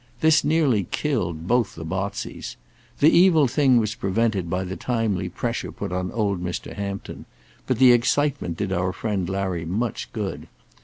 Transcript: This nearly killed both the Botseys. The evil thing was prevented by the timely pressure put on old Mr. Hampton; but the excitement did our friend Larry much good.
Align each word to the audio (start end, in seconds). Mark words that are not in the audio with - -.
This 0.21 0.43
nearly 0.43 0.87
killed 0.89 1.47
both 1.47 1.75
the 1.75 1.85
Botseys. 1.85 2.55
The 3.01 3.15
evil 3.15 3.47
thing 3.47 3.77
was 3.77 3.93
prevented 3.93 4.49
by 4.49 4.63
the 4.63 4.75
timely 4.75 5.29
pressure 5.29 5.71
put 5.71 5.91
on 5.91 6.11
old 6.11 6.43
Mr. 6.43 6.73
Hampton; 6.73 7.25
but 7.67 7.77
the 7.77 7.91
excitement 7.91 8.57
did 8.57 8.71
our 8.71 8.93
friend 8.93 9.29
Larry 9.29 9.63
much 9.63 10.11
good. 10.11 10.47